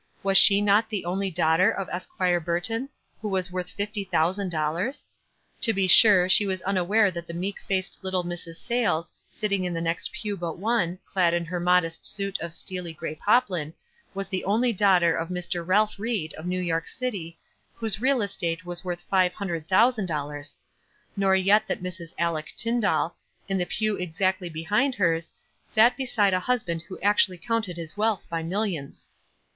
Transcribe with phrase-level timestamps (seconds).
[0.23, 2.89] Was she not the only daughter of Enquire Burton,
[3.21, 5.05] who was worth fifty thousand dollars?
[5.61, 8.55] To be sure, she was unaware that tho meek faced little Mrs.
[8.55, 12.93] Saylcs, sitting in tho next pew but one, clad in her modest suit of steely
[12.93, 13.75] gray poplin,
[14.15, 15.63] was the only daughter of Mr.
[15.63, 17.37] Ealph Eied, of New York City,
[17.75, 20.57] whose real estate was worth five hundred thousand dollars;
[21.15, 22.15] nor} r et that Mrs.
[22.19, 23.13] Aleck Tyndall,
[23.47, 25.31] in the pew exactly behind hers,
[25.67, 29.07] sat beside a husband who actually counted his wealth by millions.